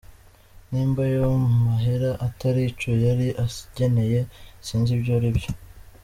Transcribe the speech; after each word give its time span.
Nimba 0.69 1.01
ayo 1.09 1.25
mahera 1.65 2.09
atari 2.27 2.61
ico 2.69 2.91
yari 3.05 3.27
ageneye, 3.43 4.19
sinzi 4.65 4.91
ivyo 4.97 5.11
ari 5.17 5.29
vyo. 5.37 5.51